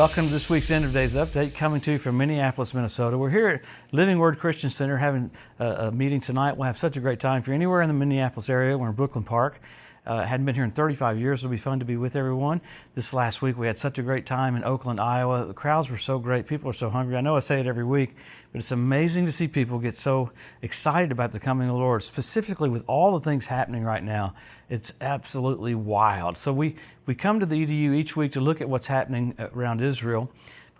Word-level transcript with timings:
welcome 0.00 0.28
to 0.28 0.32
this 0.32 0.48
week's 0.48 0.70
End 0.70 0.86
of 0.86 0.94
Days 0.94 1.12
Update 1.12 1.54
coming 1.54 1.78
to 1.82 1.92
you 1.92 1.98
from 1.98 2.16
Minneapolis, 2.16 2.72
Minnesota. 2.72 3.18
We're 3.18 3.28
here 3.28 3.48
at 3.48 3.62
Living 3.92 4.18
Word 4.18 4.38
Christian 4.38 4.70
Center 4.70 4.96
having 4.96 5.30
a, 5.58 5.66
a 5.66 5.92
meeting 5.92 6.22
tonight. 6.22 6.56
We'll 6.56 6.68
have 6.68 6.78
such 6.78 6.96
a 6.96 7.00
great 7.00 7.20
time. 7.20 7.40
If 7.40 7.46
you're 7.46 7.54
anywhere 7.54 7.82
in 7.82 7.88
the 7.88 7.94
Minneapolis 7.94 8.48
area, 8.48 8.78
we're 8.78 8.88
in 8.88 8.94
Brooklyn 8.94 9.24
Park. 9.24 9.60
Uh, 10.06 10.24
hadn't 10.24 10.46
been 10.46 10.54
here 10.54 10.64
in 10.64 10.70
35 10.70 11.18
years. 11.18 11.40
It'll 11.40 11.50
be 11.50 11.58
fun 11.58 11.78
to 11.78 11.84
be 11.84 11.96
with 11.96 12.16
everyone. 12.16 12.62
This 12.94 13.12
last 13.12 13.42
week 13.42 13.58
we 13.58 13.66
had 13.66 13.76
such 13.76 13.98
a 13.98 14.02
great 14.02 14.24
time 14.24 14.56
in 14.56 14.64
Oakland, 14.64 14.98
Iowa. 14.98 15.44
The 15.44 15.52
crowds 15.52 15.90
were 15.90 15.98
so 15.98 16.18
great. 16.18 16.46
People 16.46 16.70
are 16.70 16.74
so 16.74 16.88
hungry. 16.88 17.16
I 17.16 17.20
know 17.20 17.36
I 17.36 17.40
say 17.40 17.60
it 17.60 17.66
every 17.66 17.84
week, 17.84 18.16
but 18.50 18.60
it's 18.60 18.72
amazing 18.72 19.26
to 19.26 19.32
see 19.32 19.46
people 19.46 19.78
get 19.78 19.94
so 19.94 20.30
excited 20.62 21.12
about 21.12 21.32
the 21.32 21.40
coming 21.40 21.68
of 21.68 21.74
the 21.74 21.78
Lord, 21.80 22.02
specifically 22.02 22.70
with 22.70 22.82
all 22.86 23.12
the 23.18 23.20
things 23.20 23.46
happening 23.46 23.84
right 23.84 24.02
now. 24.02 24.34
It's 24.70 24.92
absolutely 25.02 25.74
wild. 25.74 26.38
So 26.38 26.52
we, 26.52 26.76
we 27.04 27.14
come 27.14 27.38
to 27.38 27.46
the 27.46 27.66
EDU 27.66 27.94
each 27.94 28.16
week 28.16 28.32
to 28.32 28.40
look 28.40 28.60
at 28.60 28.68
what's 28.68 28.86
happening 28.86 29.34
around 29.38 29.82
Israel 29.82 30.30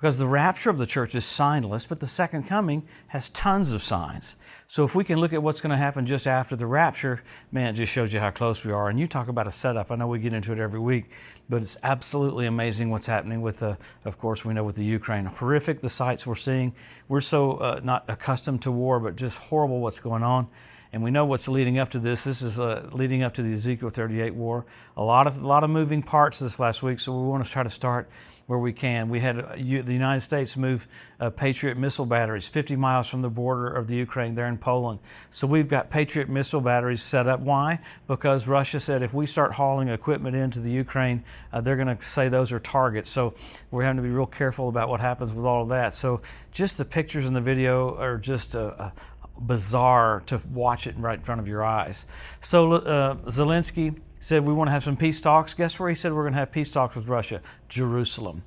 because 0.00 0.16
the 0.16 0.26
rapture 0.26 0.70
of 0.70 0.78
the 0.78 0.86
church 0.86 1.14
is 1.14 1.26
signless, 1.26 1.86
but 1.86 2.00
the 2.00 2.06
second 2.06 2.44
coming 2.44 2.88
has 3.08 3.28
tons 3.28 3.70
of 3.70 3.82
signs. 3.82 4.34
So 4.66 4.82
if 4.82 4.94
we 4.94 5.04
can 5.04 5.18
look 5.18 5.34
at 5.34 5.42
what's 5.42 5.60
going 5.60 5.72
to 5.72 5.76
happen 5.76 6.06
just 6.06 6.26
after 6.26 6.56
the 6.56 6.64
rapture, 6.64 7.22
man, 7.52 7.74
it 7.74 7.76
just 7.76 7.92
shows 7.92 8.10
you 8.10 8.18
how 8.18 8.30
close 8.30 8.64
we 8.64 8.72
are. 8.72 8.88
And 8.88 8.98
you 8.98 9.06
talk 9.06 9.28
about 9.28 9.46
a 9.46 9.52
setup. 9.52 9.90
I 9.90 9.96
know 9.96 10.06
we 10.06 10.18
get 10.18 10.32
into 10.32 10.52
it 10.52 10.58
every 10.58 10.80
week, 10.80 11.10
but 11.50 11.60
it's 11.60 11.76
absolutely 11.82 12.46
amazing 12.46 12.88
what's 12.88 13.08
happening 13.08 13.42
with 13.42 13.58
the, 13.58 13.76
of 14.06 14.16
course, 14.16 14.42
we 14.42 14.54
know 14.54 14.64
with 14.64 14.76
the 14.76 14.84
Ukraine. 14.84 15.26
Horrific 15.26 15.82
the 15.82 15.90
sights 15.90 16.26
we're 16.26 16.34
seeing. 16.34 16.74
We're 17.06 17.20
so 17.20 17.58
uh, 17.58 17.80
not 17.84 18.06
accustomed 18.08 18.62
to 18.62 18.72
war, 18.72 19.00
but 19.00 19.16
just 19.16 19.36
horrible 19.36 19.80
what's 19.80 20.00
going 20.00 20.22
on 20.22 20.48
and 20.92 21.02
we 21.02 21.10
know 21.10 21.24
what's 21.24 21.46
leading 21.48 21.78
up 21.78 21.90
to 21.90 21.98
this. 21.98 22.24
This 22.24 22.42
is 22.42 22.58
uh, 22.58 22.88
leading 22.92 23.22
up 23.22 23.34
to 23.34 23.42
the 23.42 23.52
Ezekiel 23.52 23.90
38 23.90 24.34
war. 24.34 24.66
A 24.96 25.02
lot 25.02 25.26
of 25.26 25.42
a 25.42 25.46
lot 25.46 25.64
of 25.64 25.70
moving 25.70 26.02
parts 26.02 26.38
this 26.38 26.58
last 26.58 26.82
week, 26.82 27.00
so 27.00 27.12
we 27.12 27.28
want 27.28 27.44
to 27.44 27.50
try 27.50 27.62
to 27.62 27.70
start 27.70 28.08
where 28.50 28.58
we 28.58 28.72
can. 28.72 29.08
We 29.08 29.20
had 29.20 29.38
uh, 29.38 29.54
the 29.54 29.92
United 29.92 30.22
States 30.22 30.56
move 30.56 30.88
uh, 31.20 31.30
Patriot 31.30 31.78
missile 31.78 32.04
batteries 32.04 32.48
50 32.48 32.74
miles 32.74 33.06
from 33.06 33.22
the 33.22 33.30
border 33.30 33.68
of 33.68 33.86
the 33.86 33.94
Ukraine 33.94 34.34
there 34.34 34.48
in 34.48 34.58
Poland. 34.58 34.98
So 35.30 35.46
we've 35.46 35.68
got 35.68 35.88
Patriot 35.88 36.28
missile 36.28 36.60
batteries 36.60 37.00
set 37.00 37.28
up. 37.28 37.38
Why? 37.38 37.78
Because 38.08 38.48
Russia 38.48 38.80
said 38.80 39.04
if 39.04 39.14
we 39.14 39.26
start 39.26 39.52
hauling 39.52 39.88
equipment 39.88 40.34
into 40.34 40.58
the 40.58 40.72
Ukraine, 40.72 41.22
uh, 41.52 41.60
they're 41.60 41.76
going 41.76 41.96
to 41.96 42.02
say 42.02 42.26
those 42.26 42.50
are 42.50 42.58
targets. 42.58 43.08
So 43.08 43.34
we're 43.70 43.84
having 43.84 43.98
to 43.98 44.02
be 44.02 44.12
real 44.12 44.26
careful 44.26 44.68
about 44.68 44.88
what 44.88 44.98
happens 44.98 45.32
with 45.32 45.44
all 45.44 45.62
of 45.62 45.68
that. 45.68 45.94
So 45.94 46.20
just 46.50 46.76
the 46.76 46.84
pictures 46.84 47.26
and 47.26 47.36
the 47.36 47.40
video 47.40 47.96
are 47.98 48.18
just 48.18 48.56
a, 48.56 48.92
a 49.19 49.19
bizarre 49.40 50.22
to 50.26 50.40
watch 50.52 50.86
it 50.86 50.96
right 50.98 51.18
in 51.18 51.24
front 51.24 51.40
of 51.40 51.48
your 51.48 51.64
eyes. 51.64 52.06
So 52.40 52.72
uh, 52.72 53.14
Zelensky 53.26 53.98
said 54.20 54.46
we 54.46 54.52
want 54.52 54.68
to 54.68 54.72
have 54.72 54.84
some 54.84 54.96
peace 54.96 55.20
talks. 55.20 55.54
Guess 55.54 55.78
where 55.80 55.88
he 55.88 55.94
said 55.94 56.12
we're 56.12 56.22
going 56.22 56.34
to 56.34 56.38
have 56.38 56.52
peace 56.52 56.70
talks 56.70 56.94
with 56.94 57.08
Russia? 57.08 57.40
Jerusalem. 57.68 58.42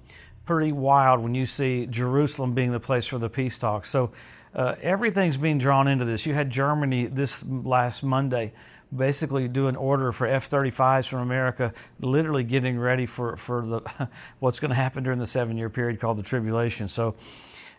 Pretty 0.46 0.72
wild 0.72 1.22
when 1.22 1.34
you 1.36 1.46
see 1.46 1.88
Jerusalem 1.88 2.54
being 2.54 2.72
the 2.72 2.80
place 2.80 3.06
for 3.06 3.18
the 3.18 3.30
peace 3.30 3.58
talks. 3.58 3.90
So 3.90 4.12
uh, 4.54 4.76
everything's 4.82 5.38
being 5.38 5.58
drawn 5.58 5.88
into 5.88 6.06
this. 6.06 6.26
You 6.26 6.34
had 6.34 6.50
Germany 6.50 7.08
this 7.08 7.44
last 7.46 8.04
Monday 8.04 8.54
basically 8.96 9.48
do 9.48 9.68
an 9.68 9.76
order 9.76 10.12
for 10.12 10.28
F-35s 10.28 11.08
from 11.08 11.20
America, 11.22 11.74
literally 12.00 12.44
getting 12.44 12.78
ready 12.78 13.06
for, 13.06 13.36
for 13.38 13.66
the, 13.66 14.10
what's 14.40 14.60
going 14.60 14.70
to 14.70 14.76
happen 14.76 15.04
during 15.04 15.20
the 15.20 15.26
seven-year 15.26 15.70
period 15.70 16.00
called 16.00 16.18
the 16.18 16.24
tribulation. 16.24 16.88
So 16.88 17.16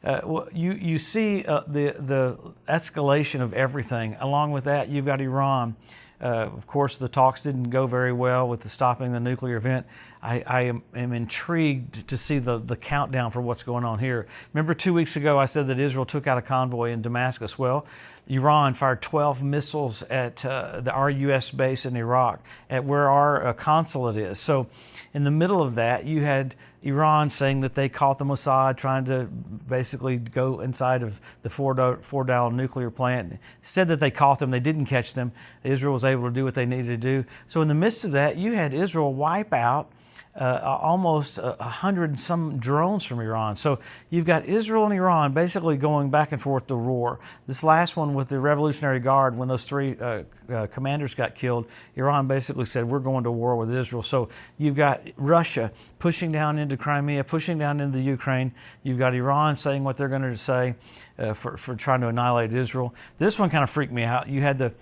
uh, 0.04 0.44
you, 0.52 0.72
you 0.72 0.98
see 0.98 1.44
uh, 1.44 1.62
the, 1.66 1.94
the 1.98 2.38
escalation 2.68 3.40
of 3.40 3.52
everything. 3.54 4.16
Along 4.20 4.52
with 4.52 4.64
that, 4.64 4.88
you've 4.88 5.06
got 5.06 5.20
Iran. 5.20 5.76
Uh, 6.20 6.48
of 6.56 6.66
course, 6.66 6.96
the 6.96 7.08
talks 7.08 7.42
didn't 7.42 7.70
go 7.70 7.86
very 7.86 8.12
well 8.12 8.48
with 8.48 8.60
the 8.60 8.68
stopping 8.68 9.12
the 9.12 9.20
nuclear 9.20 9.56
event. 9.56 9.86
I, 10.22 10.42
I 10.46 10.60
am, 10.62 10.82
am, 10.94 11.12
intrigued 11.12 12.06
to 12.08 12.16
see 12.16 12.38
the, 12.38 12.58
the 12.58 12.76
countdown 12.76 13.30
for 13.30 13.40
what's 13.42 13.62
going 13.62 13.84
on 13.84 13.98
here. 13.98 14.26
Remember, 14.52 14.74
two 14.74 14.94
weeks 14.94 15.16
ago, 15.16 15.38
I 15.38 15.46
said 15.46 15.66
that 15.66 15.78
Israel 15.78 16.06
took 16.06 16.26
out 16.26 16.38
a 16.38 16.42
convoy 16.42 16.92
in 16.92 17.02
Damascus. 17.02 17.58
Well, 17.58 17.84
Iran 18.26 18.72
fired 18.72 19.02
12 19.02 19.42
missiles 19.42 20.02
at 20.04 20.44
uh, 20.44 20.80
the, 20.80 20.92
our 20.92 21.10
U.S. 21.10 21.50
base 21.50 21.84
in 21.84 21.94
Iraq, 21.94 22.40
at 22.70 22.84
where 22.84 23.10
our 23.10 23.48
uh, 23.48 23.52
consulate 23.52 24.16
is. 24.16 24.38
So, 24.38 24.66
in 25.12 25.24
the 25.24 25.30
middle 25.30 25.62
of 25.62 25.74
that, 25.74 26.06
you 26.06 26.22
had 26.22 26.54
Iran 26.82 27.28
saying 27.28 27.60
that 27.60 27.74
they 27.74 27.88
caught 27.88 28.18
the 28.18 28.24
Mossad 28.24 28.76
trying 28.76 29.04
to 29.06 29.24
basically 29.24 30.18
go 30.18 30.60
inside 30.60 31.02
of 31.02 31.20
the 31.42 31.50
Fordow 31.50 32.52
nuclear 32.52 32.90
plant. 32.90 33.38
Said 33.62 33.88
that 33.88 34.00
they 34.00 34.10
caught 34.10 34.38
them, 34.38 34.50
they 34.50 34.60
didn't 34.60 34.86
catch 34.86 35.12
them. 35.12 35.32
Israel 35.62 35.92
was 35.92 36.04
able 36.04 36.28
to 36.28 36.34
do 36.34 36.44
what 36.44 36.54
they 36.54 36.66
needed 36.66 36.86
to 36.86 36.96
do. 36.96 37.24
So, 37.46 37.60
in 37.60 37.68
the 37.68 37.74
midst 37.74 38.04
of 38.04 38.12
that, 38.12 38.38
you 38.38 38.52
had 38.52 38.72
Israel 38.72 39.12
wipe 39.12 39.52
out 39.52 39.90
uh, 40.36 40.78
almost 40.82 41.38
a 41.38 41.62
hundred 41.62 42.18
some 42.18 42.58
drones 42.58 43.04
from 43.04 43.20
Iran. 43.20 43.54
So 43.54 43.78
you've 44.10 44.26
got 44.26 44.44
Israel 44.44 44.84
and 44.84 44.92
Iran 44.92 45.32
basically 45.32 45.76
going 45.76 46.10
back 46.10 46.32
and 46.32 46.42
forth 46.42 46.66
to 46.68 46.76
war. 46.76 47.20
This 47.46 47.62
last 47.62 47.96
one 47.96 48.14
with 48.14 48.30
the 48.30 48.40
Revolutionary 48.40 48.98
Guard, 48.98 49.36
when 49.36 49.48
those 49.48 49.64
three 49.64 49.96
uh, 49.96 50.24
uh, 50.50 50.66
commanders 50.66 51.14
got 51.14 51.36
killed, 51.36 51.66
Iran 51.94 52.26
basically 52.26 52.64
said, 52.64 52.86
We're 52.86 52.98
going 52.98 53.24
to 53.24 53.30
war 53.30 53.54
with 53.56 53.72
Israel. 53.72 54.02
So 54.02 54.28
you've 54.58 54.74
got 54.74 55.02
Russia 55.16 55.70
pushing 56.00 56.32
down 56.32 56.58
into 56.58 56.76
Crimea, 56.76 57.22
pushing 57.22 57.56
down 57.56 57.80
into 57.80 57.96
the 57.96 58.04
Ukraine. 58.04 58.52
You've 58.82 58.98
got 58.98 59.14
Iran 59.14 59.54
saying 59.54 59.84
what 59.84 59.96
they're 59.96 60.08
going 60.08 60.22
to 60.22 60.36
say 60.36 60.74
uh, 61.16 61.34
for, 61.34 61.56
for 61.56 61.76
trying 61.76 62.00
to 62.00 62.08
annihilate 62.08 62.52
Israel. 62.52 62.92
This 63.18 63.38
one 63.38 63.50
kind 63.50 63.62
of 63.62 63.70
freaked 63.70 63.92
me 63.92 64.02
out. 64.02 64.28
You 64.28 64.40
had 64.40 64.58
the, 64.58 64.72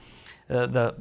uh, 0.48 0.66
the 0.66 0.94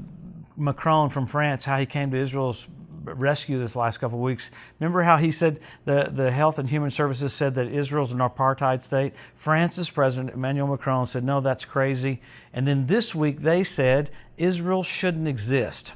Macron 0.57 1.09
from 1.09 1.25
France, 1.25 1.63
how 1.63 1.77
he 1.77 1.85
came 1.85 2.11
to 2.11 2.17
Israel's 2.17 2.67
rescue 3.03 3.59
this 3.59 3.75
last 3.75 3.97
couple 3.97 4.17
of 4.17 4.23
weeks. 4.23 4.51
Remember 4.79 5.03
how 5.03 5.17
he 5.17 5.31
said 5.31 5.59
the, 5.85 6.09
the 6.11 6.31
Health 6.31 6.59
and 6.59 6.69
Human 6.69 6.91
Services 6.91 7.33
said 7.33 7.55
that 7.55 7.67
Israel's 7.67 8.11
an 8.11 8.19
apartheid 8.19 8.81
state? 8.81 9.13
France's 9.35 9.89
president, 9.89 10.33
Emmanuel 10.33 10.67
Macron, 10.67 11.05
said, 11.05 11.23
no, 11.23 11.41
that's 11.41 11.65
crazy. 11.65 12.21
And 12.53 12.67
then 12.67 12.87
this 12.87 13.15
week 13.15 13.41
they 13.41 13.63
said 13.63 14.11
Israel 14.37 14.83
shouldn't 14.83 15.27
exist. 15.27 15.93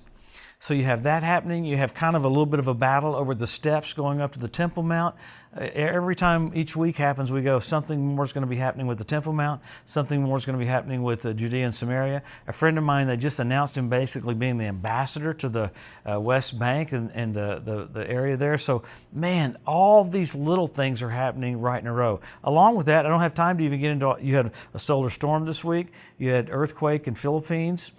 So 0.60 0.74
you 0.74 0.84
have 0.86 1.04
that 1.04 1.24
happening. 1.24 1.66
You 1.66 1.78
have 1.78 1.94
kind 1.94 2.16
of 2.16 2.26
a 2.26 2.28
little 2.28 2.46
bit 2.46 2.60
of 2.60 2.68
a 2.68 2.74
battle 2.74 3.16
over 3.16 3.36
the 3.36 3.48
steps 3.48 3.94
going 3.94 4.22
up 4.22 4.32
to 4.34 4.40
the 4.40 4.48
Temple 4.48 4.84
Mount. 4.84 5.16
Every 5.56 6.18
time 6.18 6.52
each 6.54 6.76
week 6.76 6.98
happens, 6.98 7.32
we 7.32 7.42
go, 7.42 7.60
something 7.60 8.16
more 8.16 8.26
is 8.26 8.34
going 8.34 8.42
to 8.42 8.48
be 8.48 8.58
happening 8.58 8.88
with 8.88 8.98
the 8.98 9.06
Temple 9.06 9.32
Mount, 9.32 9.62
something 9.86 10.22
more 10.22 10.38
is 10.38 10.46
going 10.46 10.60
to 10.60 10.64
be 10.64 10.68
happening 10.68 11.02
with 11.02 11.26
uh, 11.26 11.32
Judea 11.32 11.64
and 11.64 11.74
Samaria. 11.74 12.24
A 12.46 12.52
friend 12.52 12.78
of 12.78 12.84
mine, 12.84 13.08
they 13.08 13.16
just 13.16 13.40
announced 13.40 13.78
him 13.78 13.88
basically 13.88 14.34
being 14.34 14.58
the 14.58 14.66
ambassador 14.66 15.34
to 15.36 15.48
the 15.48 15.72
uh, 16.10 16.20
West 16.20 16.60
Bank 16.60 16.92
and, 16.92 17.10
and 17.12 17.34
the, 17.34 17.62
the, 17.64 17.86
the, 17.86 18.10
area 18.10 18.36
there. 18.36 18.58
So, 18.58 18.84
man, 19.14 19.58
all 19.66 20.04
these 20.04 20.36
little 20.36 20.68
things 20.68 21.02
are 21.02 21.10
happening 21.10 21.62
right 21.62 21.82
in 21.82 21.88
a 21.88 21.94
row. 21.94 22.20
Along 22.44 22.76
with 22.76 22.88
that, 22.88 23.06
I 23.06 23.10
don't 23.10 23.22
have 23.22 23.34
time 23.34 23.58
to 23.60 23.64
even 23.64 23.80
get 23.80 23.92
into, 23.92 24.18
you 24.20 24.36
had 24.36 24.52
a 24.74 24.80
solar 24.80 25.10
storm 25.10 25.46
this 25.46 25.64
week, 25.64 25.88
you 26.18 26.32
had 26.32 26.50
earthquake 26.50 27.08
in 27.08 27.16
Philippines. 27.16 27.94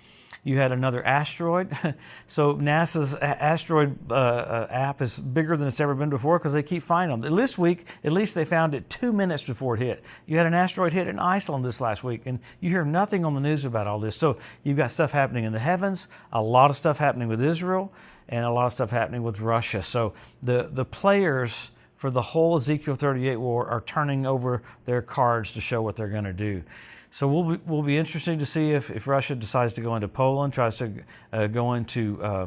You 0.46 0.58
had 0.58 0.70
another 0.70 1.04
asteroid. 1.04 1.76
so 2.28 2.54
NASA's 2.54 3.16
asteroid 3.16 3.98
uh, 4.08 4.14
uh, 4.14 4.68
app 4.70 5.02
is 5.02 5.18
bigger 5.18 5.56
than 5.56 5.66
it's 5.66 5.80
ever 5.80 5.92
been 5.92 6.08
before 6.08 6.38
because 6.38 6.52
they 6.52 6.62
keep 6.62 6.84
finding 6.84 7.20
them. 7.20 7.34
This 7.34 7.58
week, 7.58 7.88
at 8.04 8.12
least 8.12 8.36
they 8.36 8.44
found 8.44 8.72
it 8.72 8.88
two 8.88 9.12
minutes 9.12 9.42
before 9.42 9.74
it 9.74 9.80
hit. 9.80 10.04
You 10.24 10.36
had 10.36 10.46
an 10.46 10.54
asteroid 10.54 10.92
hit 10.92 11.08
in 11.08 11.18
Iceland 11.18 11.64
this 11.64 11.80
last 11.80 12.04
week, 12.04 12.22
and 12.26 12.38
you 12.60 12.70
hear 12.70 12.84
nothing 12.84 13.24
on 13.24 13.34
the 13.34 13.40
news 13.40 13.64
about 13.64 13.88
all 13.88 13.98
this. 13.98 14.14
So 14.14 14.38
you've 14.62 14.76
got 14.76 14.92
stuff 14.92 15.10
happening 15.10 15.42
in 15.42 15.52
the 15.52 15.58
heavens, 15.58 16.06
a 16.32 16.40
lot 16.40 16.70
of 16.70 16.76
stuff 16.76 16.98
happening 16.98 17.26
with 17.26 17.42
Israel, 17.42 17.92
and 18.28 18.44
a 18.44 18.50
lot 18.52 18.66
of 18.66 18.72
stuff 18.72 18.92
happening 18.92 19.24
with 19.24 19.40
Russia. 19.40 19.82
So 19.82 20.14
the, 20.44 20.68
the 20.70 20.84
players 20.84 21.72
for 21.96 22.10
the 22.10 22.22
whole 22.22 22.56
Ezekiel 22.56 22.94
38 22.94 23.36
war 23.36 23.66
are 23.66 23.80
turning 23.80 24.26
over 24.26 24.62
their 24.84 25.02
cards 25.02 25.52
to 25.52 25.60
show 25.60 25.82
what 25.82 25.96
they're 25.96 26.08
going 26.08 26.24
to 26.24 26.32
do. 26.32 26.62
So 27.10 27.28
we'll 27.28 27.56
be, 27.56 27.62
we'll 27.66 27.82
be 27.82 27.96
interesting 27.96 28.38
to 28.40 28.46
see 28.46 28.72
if, 28.72 28.90
if 28.90 29.06
Russia 29.06 29.34
decides 29.34 29.74
to 29.74 29.80
go 29.80 29.94
into 29.94 30.08
Poland, 30.08 30.52
tries 30.52 30.76
to 30.78 30.92
uh, 31.32 31.46
go 31.46 31.72
into 31.72 32.22
uh, 32.22 32.46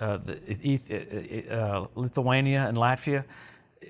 uh, 0.00 0.18
uh, 1.50 1.86
Lithuania 1.94 2.66
and 2.66 2.76
Latvia. 2.76 3.24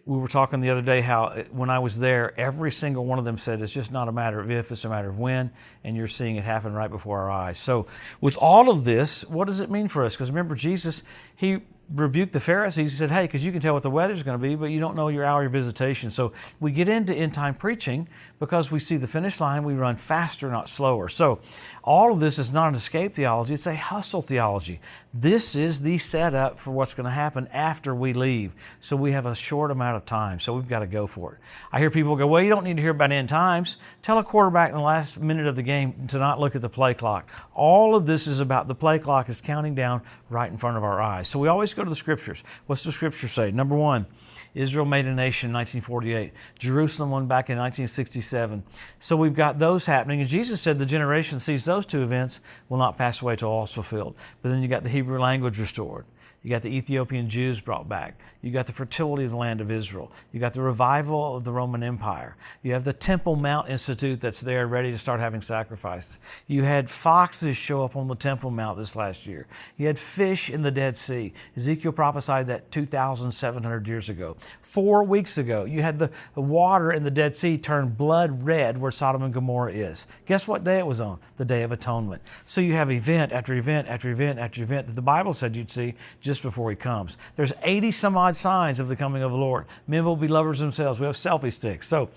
We 0.05 0.19
were 0.19 0.29
talking 0.29 0.61
the 0.61 0.69
other 0.69 0.83
day 0.83 1.01
how 1.01 1.25
uh, 1.25 1.45
when 1.51 1.71
I 1.71 1.79
was 1.79 1.99
there, 1.99 2.39
every 2.39 2.71
single 2.71 3.07
one 3.07 3.19
of 3.19 3.25
them 3.25 3.39
said 3.39 3.63
it's 3.63 3.73
just 3.73 3.91
not 3.91 4.09
a 4.09 4.13
matter 4.13 4.39
of 4.41 4.51
if, 4.51 4.71
it's 4.71 4.85
a 4.85 4.91
matter 4.91 5.09
of 5.09 5.19
when, 5.19 5.51
and 5.83 5.97
you're 5.97 6.09
seeing 6.09 6.37
it 6.37 6.45
happen 6.45 6.75
right 6.75 6.91
before 6.91 7.21
our 7.21 7.31
eyes. 7.31 7.59
So, 7.59 7.87
with 8.21 8.37
all 8.37 8.69
of 8.69 8.85
this, 8.85 9.25
what 9.25 9.47
does 9.47 9.61
it 9.61 9.71
mean 9.71 9.89
for 9.89 10.05
us? 10.05 10.15
Because 10.15 10.31
remember, 10.31 10.55
Jesus, 10.55 11.03
he 11.35 11.61
rebuked 11.95 12.33
the 12.33 12.41
Pharisees. 12.41 12.93
He 12.93 12.97
said, 12.99 13.11
Hey, 13.11 13.25
because 13.25 13.45
you 13.45 13.53
can 13.53 13.61
tell 13.61 13.75
what 13.75 13.83
the 13.83 13.91
weather's 13.91 14.23
going 14.23 14.39
to 14.39 14.43
be, 14.43 14.55
but 14.55 14.67
you 14.67 14.81
don't 14.81 14.97
know 14.97 15.09
your 15.09 15.25
hour 15.25 15.45
of 15.45 15.53
visitation. 15.53 16.11
So 16.11 16.33
we 16.61 16.71
get 16.71 16.89
into 16.89 17.15
end 17.15 17.35
time 17.35 17.55
preaching 17.55 18.09
because 18.39 18.71
we 18.71 18.79
see 18.79 18.97
the 18.97 19.07
finish 19.07 19.41
line, 19.41 19.65
we 19.65 19.75
run 19.75 19.97
faster, 19.97 20.51
not 20.51 20.69
slower. 20.69 21.09
So 21.09 21.41
all 21.83 22.13
of 22.13 22.21
this 22.21 22.39
is 22.39 22.53
not 22.53 22.69
an 22.69 22.75
escape 22.75 23.15
theology, 23.15 23.55
it's 23.55 23.67
a 23.67 23.75
hustle 23.75 24.23
theology. 24.23 24.81
This 25.15 25.57
is 25.57 25.81
the 25.81 25.99
setup 25.99 26.59
for 26.59 26.71
what's 26.71 26.95
going 26.95 27.07
to 27.07 27.11
happen 27.11 27.49
after 27.49 27.95
we 27.95 28.13
leave. 28.13 28.53
So 28.81 28.95
we 28.95 29.13
have 29.13 29.27
a 29.27 29.35
short 29.35 29.71
amount 29.71 29.97
of 29.97 30.05
time, 30.05 30.39
so 30.39 30.55
we've 30.55 30.69
got 30.69 30.81
to 30.81 30.87
go 30.87 31.07
for 31.07 31.35
it. 31.35 31.39
I 31.73 31.79
hear 31.79 31.91
people 31.91 32.15
go, 32.17 32.27
Well, 32.27 32.43
you 32.43 32.51
don't 32.51 32.65
need 32.65 32.77
to 32.77 32.83
hear 32.83 32.91
about 32.91 33.13
end 33.13 33.29
times. 33.29 33.79
Tell 34.03 34.19
a 34.19 34.25
quarterback 34.25 34.71
in 34.71 34.77
the 34.77 34.83
last 34.83 35.19
minute 35.19 35.47
of 35.47 35.57
the 35.57 35.63
game 35.63 36.07
to 36.09 36.19
not 36.19 36.39
look 36.39 36.55
at 36.55 36.61
the 36.61 36.69
play 36.69 36.95
clock. 36.95 37.29
All 37.55 37.95
of 37.95 38.07
this 38.07 38.27
is 38.27 38.41
about 38.41 38.69
the 38.69 38.75
play 38.75 38.99
clock 38.99 39.29
is 39.29 39.41
counting 39.41 39.75
down 39.75 40.03
right 40.31 40.51
in 40.51 40.59
front 40.59 40.77
of 40.77 40.85
our 40.85 41.01
eyes. 41.01 41.29
So 41.29 41.39
we 41.39 41.49
always 41.49 41.75
go 41.79 41.85
to 41.85 41.91
the 41.91 41.97
scriptures. 41.97 42.43
What's 42.67 42.85
the 42.85 42.93
scripture 42.93 43.29
say? 43.29 43.51
Number 43.51 43.77
one, 43.77 44.07
Israel 44.55 44.85
made 44.85 45.07
a 45.07 45.15
nation 45.15 45.51
in 45.51 45.55
1948. 45.55 46.33
Jerusalem 46.59 47.11
won 47.11 47.27
back 47.27 47.49
in 47.49 47.59
1967. 47.59 48.63
So 49.01 49.17
we've 49.17 49.35
got 49.35 49.59
those 49.59 49.87
happening. 49.87 50.21
And 50.21 50.29
Jesus 50.29 50.61
said 50.61 50.79
the 50.79 50.87
generation 50.87 51.39
sees 51.39 51.65
those 51.65 51.87
two 51.87 52.03
events 52.03 52.41
will 52.69 52.79
not 52.79 52.99
pass 52.99 53.23
away 53.23 53.37
till 53.37 53.49
all 53.49 53.65
is 53.65 53.71
fulfilled. 53.71 54.17
But 54.43 54.51
then 54.51 54.63
you 54.63 54.69
got 54.69 54.83
the 54.83 54.89
Hebrew 54.89 55.21
language 55.21 55.59
restored. 55.59 56.05
You 56.43 56.51
got 56.51 56.63
the 56.63 56.75
Ethiopian 56.75 57.29
Jews 57.29 57.61
brought 57.61 57.89
back. 57.89 58.19
You 58.43 58.53
got 58.53 58.67
the 58.67 58.73
fertility 58.73 59.25
of 59.25 59.33
the 59.33 59.37
land 59.37 59.61
of 59.61 59.73
Israel. 59.73 60.13
You 60.31 60.39
got 60.39 60.53
the 60.53 60.63
revival 60.63 61.37
of 61.37 61.43
the 61.43 61.51
Roman 61.51 61.83
Empire. 61.83 62.37
You 62.63 62.73
have 62.75 62.85
the 62.85 62.93
Temple 62.93 63.35
Mount 63.35 63.69
Institute 63.69 64.21
that's 64.21 64.41
there 64.41 64.69
ready 64.69 64.93
to 64.93 64.99
start 64.99 65.19
having 65.19 65.41
sacrifices. 65.41 66.21
You 66.47 66.63
had 66.63 66.89
foxes 66.89 67.57
show 67.57 67.85
up 67.85 67.97
on 67.97 68.07
the 68.07 68.15
Temple 68.15 68.53
Mount 68.53 68.79
this 68.79 68.95
last 68.95 69.27
year. 69.27 69.49
You 69.77 69.89
had 69.89 69.99
fish 69.99 70.49
in 70.49 70.63
the 70.63 70.71
Dead 70.71 70.97
Sea. 70.97 71.33
Ezekiel 71.57 71.91
prophesied 71.91 72.47
that 72.47 72.71
2,700 72.71 73.89
years 73.89 74.09
ago. 74.09 74.37
Four 74.63 75.03
weeks 75.03 75.39
ago, 75.39 75.65
you 75.65 75.83
had 75.83 75.99
the 75.99 76.11
water 76.37 76.93
in 76.93 77.03
the 77.03 77.11
Dead 77.11 77.35
Sea 77.35 77.59
turn 77.59 77.89
blood 77.89 78.45
red 78.45 78.79
where 78.79 78.93
Sodom 78.93 79.25
and 79.25 79.35
Gomorrah 79.35 79.73
is. 79.73 80.07
Guess 80.27 80.47
what 80.47 80.63
day 80.63 80.79
it 80.79 80.87
was 80.87 81.01
on? 81.01 81.19
The 81.37 81.45
Day 81.45 81.65
of 81.65 81.73
Atonement. 81.73 82.23
So 82.45 82.61
you 82.61 82.75
have 82.75 82.93
event 82.93 83.33
after 83.33 83.55
event 83.55 83.89
after 83.89 84.09
event 84.11 84.39
after 84.39 84.63
event 84.63 84.87
that 84.87 84.95
the 84.95 85.03
Bible 85.03 85.33
said 85.33 85.57
you'd 85.57 85.71
see 85.71 85.95
just 86.29 86.43
before 86.43 86.69
he 86.69 86.77
comes. 86.77 87.17
There's 87.37 87.55
80 87.63 87.91
some 87.91 88.15
odd 88.19 88.37
signs 88.37 88.81
of 88.81 88.89
the 88.89 88.97
coming 88.97 89.23
of 89.23 89.33
the 89.33 89.39
Lord. 89.39 89.65
Men 89.87 90.05
will 90.05 90.15
be 90.15 90.29
lovers 90.29 90.59
themselves. 90.59 91.01
We 91.01 91.07
have 91.07 91.15
selfie 91.15 91.51
sticks. 91.51 91.89
So 91.89 92.11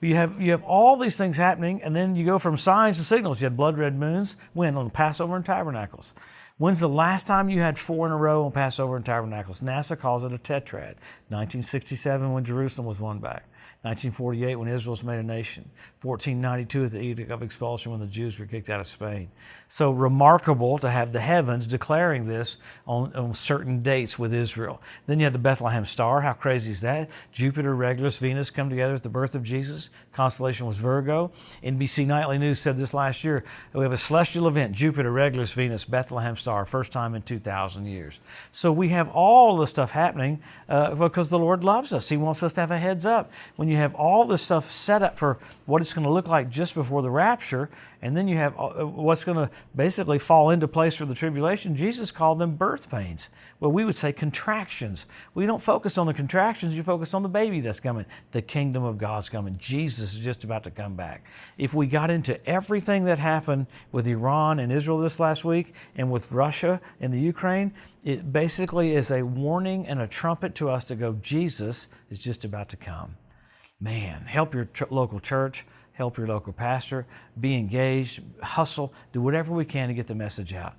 you 0.00 0.14
have 0.14 0.40
you 0.40 0.52
have 0.52 0.62
all 0.62 0.96
these 0.96 1.16
things 1.16 1.36
happening, 1.36 1.82
and 1.82 1.94
then 1.94 2.14
you 2.14 2.24
go 2.24 2.38
from 2.38 2.56
signs 2.56 2.96
to 2.98 3.02
signals. 3.02 3.40
You 3.40 3.46
had 3.46 3.56
blood 3.56 3.76
red 3.76 3.98
moons. 3.98 4.36
When 4.54 4.76
on 4.76 4.88
Passover 4.90 5.34
and 5.34 5.44
Tabernacles. 5.44 6.14
When's 6.58 6.80
the 6.80 6.88
last 6.88 7.26
time 7.26 7.50
you 7.50 7.60
had 7.60 7.78
four 7.78 8.06
in 8.06 8.12
a 8.12 8.16
row 8.16 8.46
on 8.46 8.52
Passover 8.52 8.96
and 8.96 9.04
Tabernacles? 9.04 9.60
NASA 9.60 9.98
calls 9.98 10.24
it 10.24 10.32
a 10.32 10.38
tetrad. 10.38 10.96
1967 11.28 12.32
when 12.32 12.44
Jerusalem 12.44 12.86
was 12.86 12.98
won 12.98 13.18
back. 13.18 13.44
1948 13.82 14.56
when 14.56 14.68
Israel 14.68 14.92
was 14.92 15.04
made 15.04 15.18
a 15.18 15.22
nation, 15.22 15.70
1492 16.02 16.84
at 16.86 16.90
the 16.90 16.98
Edict 16.98 17.30
of 17.30 17.42
Expulsion 17.42 17.92
when 17.92 18.00
the 18.00 18.06
Jews 18.06 18.38
were 18.38 18.46
kicked 18.46 18.68
out 18.68 18.80
of 18.80 18.88
Spain. 18.88 19.30
So 19.68 19.92
remarkable 19.92 20.78
to 20.78 20.90
have 20.90 21.12
the 21.12 21.20
heavens 21.20 21.66
declaring 21.66 22.26
this 22.26 22.56
on, 22.86 23.14
on 23.14 23.32
certain 23.32 23.82
dates 23.82 24.18
with 24.18 24.34
Israel. 24.34 24.82
Then 25.06 25.20
you 25.20 25.24
have 25.24 25.32
the 25.32 25.38
Bethlehem 25.38 25.84
star. 25.84 26.22
How 26.22 26.32
crazy 26.32 26.72
is 26.72 26.80
that? 26.80 27.10
Jupiter, 27.30 27.76
Regulus, 27.76 28.18
Venus 28.18 28.50
come 28.50 28.70
together 28.70 28.94
at 28.94 29.04
the 29.04 29.08
birth 29.08 29.34
of 29.36 29.44
Jesus. 29.44 29.88
Constellation 30.12 30.66
was 30.66 30.78
Virgo. 30.78 31.30
NBC 31.62 32.06
Nightly 32.06 32.38
News 32.38 32.58
said 32.58 32.78
this 32.78 32.92
last 32.92 33.22
year. 33.22 33.44
We 33.72 33.84
have 33.84 33.92
a 33.92 33.96
celestial 33.96 34.48
event, 34.48 34.72
Jupiter, 34.72 35.12
Regulus, 35.12 35.52
Venus, 35.52 35.84
Bethlehem 35.84 36.34
star, 36.34 36.45
first 36.64 36.92
time 36.92 37.14
in 37.14 37.22
2,000 37.22 37.86
years. 37.86 38.20
So 38.52 38.72
we 38.72 38.90
have 38.90 39.08
all 39.10 39.56
the 39.56 39.66
stuff 39.66 39.90
happening 39.90 40.40
uh, 40.68 40.94
because 40.94 41.28
the 41.28 41.38
Lord 41.38 41.64
loves 41.64 41.92
us. 41.92 42.08
He 42.08 42.16
wants 42.16 42.42
us 42.42 42.52
to 42.54 42.60
have 42.60 42.70
a 42.70 42.78
heads 42.78 43.04
up. 43.04 43.30
When 43.56 43.68
you 43.68 43.76
have 43.76 43.94
all 43.94 44.24
this 44.24 44.42
stuff 44.42 44.70
set 44.70 45.02
up 45.02 45.18
for 45.18 45.38
what 45.66 45.82
it's 45.82 45.94
going 45.94 46.06
to 46.06 46.12
look 46.12 46.28
like 46.28 46.48
just 46.48 46.74
before 46.74 47.02
the 47.02 47.10
rapture, 47.10 47.68
and 48.02 48.16
then 48.16 48.28
you 48.28 48.36
have 48.36 48.58
uh, 48.58 48.86
what's 48.86 49.24
going 49.24 49.36
to 49.36 49.50
basically 49.74 50.18
fall 50.18 50.50
into 50.50 50.68
place 50.68 50.94
for 50.94 51.06
the 51.06 51.14
tribulation. 51.14 51.74
Jesus 51.74 52.12
called 52.12 52.38
them 52.38 52.54
birth 52.54 52.90
pains. 52.90 53.28
Well, 53.58 53.72
we 53.72 53.84
would 53.84 53.96
say 53.96 54.12
contractions. 54.12 55.06
We 55.34 55.46
don't 55.46 55.62
focus 55.62 55.98
on 55.98 56.06
the 56.06 56.14
contractions, 56.14 56.76
you 56.76 56.82
focus 56.82 57.14
on 57.14 57.22
the 57.22 57.28
baby 57.28 57.60
that's 57.60 57.80
coming. 57.80 58.06
The 58.32 58.42
kingdom 58.42 58.84
of 58.84 58.98
God's 58.98 59.28
coming. 59.28 59.56
Jesus 59.58 60.14
is 60.14 60.24
just 60.24 60.44
about 60.44 60.64
to 60.64 60.70
come 60.70 60.94
back. 60.94 61.24
If 61.58 61.74
we 61.74 61.86
got 61.86 62.10
into 62.10 62.44
everything 62.46 63.04
that 63.06 63.18
happened 63.18 63.66
with 63.92 64.06
Iran 64.06 64.58
and 64.58 64.70
Israel 64.70 64.98
this 64.98 65.18
last 65.18 65.44
week 65.44 65.74
and 65.96 66.10
with 66.10 66.28
Russia 66.36 66.80
and 67.00 67.12
the 67.12 67.20
Ukraine, 67.20 67.72
it 68.04 68.32
basically 68.32 68.94
is 68.94 69.10
a 69.10 69.22
warning 69.22 69.86
and 69.86 70.00
a 70.00 70.06
trumpet 70.06 70.54
to 70.56 70.70
us 70.70 70.84
to 70.84 70.94
go, 70.94 71.14
Jesus 71.14 71.88
is 72.10 72.18
just 72.18 72.44
about 72.44 72.68
to 72.68 72.76
come 72.76 73.16
man, 73.80 74.22
help 74.22 74.54
your 74.54 74.66
ch- 74.66 74.90
local 74.90 75.20
church, 75.20 75.64
help 75.92 76.16
your 76.16 76.26
local 76.26 76.52
pastor, 76.52 77.06
be 77.38 77.56
engaged, 77.56 78.22
hustle, 78.42 78.92
do 79.12 79.20
whatever 79.20 79.54
we 79.54 79.64
can 79.64 79.88
to 79.88 79.94
get 79.94 80.06
the 80.06 80.14
message 80.14 80.52
out. 80.52 80.74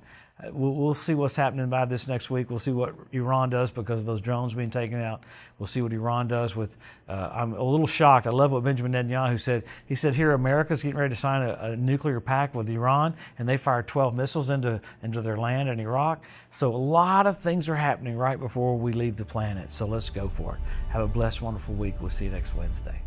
We'll, 0.52 0.74
we'll, 0.74 0.94
see 0.94 1.16
what's 1.16 1.36
happening 1.36 1.68
by 1.68 1.86
this 1.86 2.08
next 2.08 2.30
week. 2.30 2.52
We'll 2.52 2.60
see 2.60 2.72
what 2.72 2.94
Iran 3.12 3.50
does 3.50 3.72
because 3.72 4.02
of 4.02 4.06
those 4.06 4.22
drones 4.22 4.54
being 4.54 4.70
taken 4.70 5.02
out. 5.02 5.24
We'll 5.58 5.66
see 5.66 5.82
what 5.82 5.92
Iran 5.92 6.28
does 6.28 6.56
with. 6.56 6.78
Uh, 7.10 7.32
I'm 7.34 7.54
a 7.54 7.64
little 7.64 7.88
shocked. 7.88 8.28
I 8.28 8.30
love 8.30 8.52
what 8.52 8.64
Benjamin 8.64 8.92
Netanyahu 8.92 9.40
said. 9.40 9.64
He 9.88 9.96
said, 9.96 10.14
"Here, 10.14 10.34
America's 10.34 10.84
getting 10.84 10.98
ready 10.98 11.16
to 11.16 11.20
sign 11.20 11.42
a, 11.42 11.72
a 11.72 11.76
nuclear 11.76 12.20
pact 12.20 12.54
with 12.54 12.70
Iran, 12.70 13.16
and 13.40 13.50
they 13.50 13.58
fired 13.58 13.88
12 13.88 14.14
missiles 14.14 14.52
into 14.52 14.80
into 15.02 15.24
their 15.24 15.38
land 15.38 15.70
in 15.70 15.80
Iraq. 15.80 16.24
So 16.52 16.72
a 16.72 16.78
lot 16.78 17.26
of 17.26 17.40
things 17.40 17.68
are 17.68 17.76
happening 17.76 18.16
right 18.16 18.40
before 18.40 18.78
we 18.78 18.94
leave 18.94 19.16
the 19.16 19.26
planet. 19.26 19.72
So 19.72 19.88
let's 19.88 20.12
go 20.12 20.30
for 20.30 20.56
it. 20.56 20.62
Have 20.90 21.02
a 21.02 21.08
blessed, 21.08 21.42
wonderful 21.42 21.74
week. 21.74 21.96
We'll 22.00 22.12
see 22.12 22.26
you 22.26 22.32
next 22.32 22.54
Wednesday." 22.54 23.07